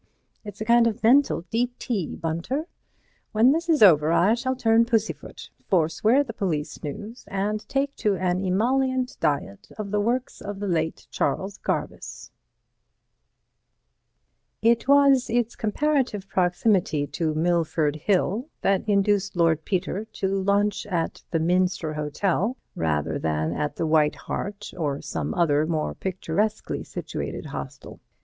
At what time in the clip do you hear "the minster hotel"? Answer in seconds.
21.29-22.57